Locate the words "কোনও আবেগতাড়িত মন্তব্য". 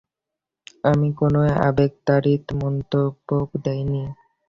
1.19-3.27